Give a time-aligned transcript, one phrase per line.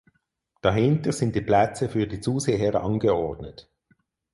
[0.63, 3.69] Dahinter sind die Plätze für die Zuseher angeordnet.